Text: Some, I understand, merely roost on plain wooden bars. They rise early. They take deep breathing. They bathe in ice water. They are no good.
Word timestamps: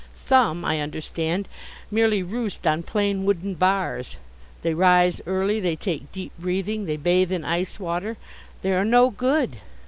Some, 0.15 0.65
I 0.65 0.79
understand, 0.79 1.47
merely 1.91 2.23
roost 2.23 2.65
on 2.65 2.81
plain 2.81 3.23
wooden 3.23 3.53
bars. 3.53 4.17
They 4.63 4.73
rise 4.73 5.21
early. 5.27 5.59
They 5.59 5.75
take 5.75 6.11
deep 6.11 6.31
breathing. 6.39 6.85
They 6.85 6.97
bathe 6.97 7.31
in 7.31 7.45
ice 7.45 7.79
water. 7.79 8.17
They 8.63 8.73
are 8.73 8.83
no 8.83 9.11
good. 9.11 9.57